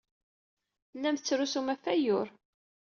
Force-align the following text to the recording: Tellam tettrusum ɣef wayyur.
Tellam 0.91 1.15
tettrusum 1.17 1.67
ɣef 1.71 1.83
wayyur. 1.89 2.27